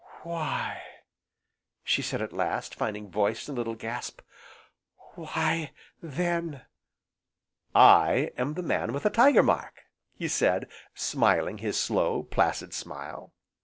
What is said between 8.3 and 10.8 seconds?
am the Man with the Tiger Mark!" he said,